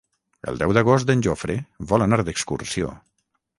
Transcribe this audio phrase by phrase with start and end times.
[0.51, 1.59] El deu d'agost en Jofre
[1.93, 2.93] vol anar d'excursió.